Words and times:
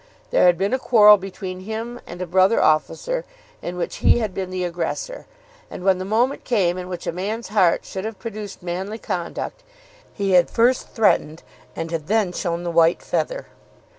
There 0.31 0.45
had 0.47 0.57
been 0.57 0.73
a 0.73 0.79
quarrel 0.79 1.17
between 1.17 1.59
him 1.59 1.99
and 2.07 2.19
a 2.19 2.25
brother 2.25 2.59
officer, 2.59 3.23
in 3.61 3.77
which 3.77 3.97
he 3.97 4.17
had 4.17 4.33
been 4.33 4.49
the 4.49 4.63
aggressor; 4.63 5.27
and, 5.69 5.83
when 5.83 5.99
the 5.99 6.05
moment 6.05 6.43
came 6.43 6.75
in 6.79 6.89
which 6.89 7.05
a 7.05 7.11
man's 7.11 7.49
heart 7.49 7.85
should 7.85 8.05
have 8.05 8.17
produced 8.17 8.63
manly 8.63 8.97
conduct, 8.97 9.61
he 10.11 10.31
had 10.31 10.49
first 10.49 10.89
threatened 10.89 11.43
and 11.75 11.91
had 11.91 12.07
then 12.07 12.31
shown 12.33 12.63
the 12.63 12.71
white 12.71 13.03
feather. 13.03 13.45